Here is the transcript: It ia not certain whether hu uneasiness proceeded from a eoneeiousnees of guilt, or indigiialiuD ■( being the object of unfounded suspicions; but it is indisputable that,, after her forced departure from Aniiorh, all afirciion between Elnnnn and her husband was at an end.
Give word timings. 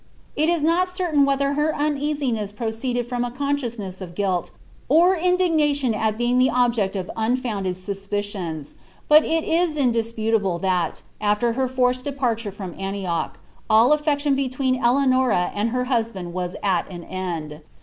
It 0.35 0.49
ia 0.49 0.59
not 0.63 0.89
certain 0.89 1.25
whether 1.25 1.53
hu 1.53 1.69
uneasiness 1.75 2.51
proceeded 2.51 3.07
from 3.07 3.23
a 3.23 3.29
eoneeiousnees 3.29 4.01
of 4.01 4.15
guilt, 4.15 4.49
or 4.89 5.15
indigiialiuD 5.15 5.93
■( 5.93 6.17
being 6.17 6.39
the 6.39 6.49
object 6.49 6.95
of 6.95 7.11
unfounded 7.15 7.77
suspicions; 7.77 8.73
but 9.07 9.23
it 9.23 9.43
is 9.43 9.77
indisputable 9.77 10.57
that,, 10.57 11.03
after 11.21 11.53
her 11.53 11.67
forced 11.67 12.05
departure 12.05 12.51
from 12.51 12.73
Aniiorh, 12.79 13.33
all 13.69 13.95
afirciion 13.95 14.35
between 14.35 14.81
Elnnnn 14.81 15.51
and 15.53 15.69
her 15.69 15.83
husband 15.83 16.33
was 16.33 16.55
at 16.63 16.89
an 16.91 17.03
end. 17.03 17.61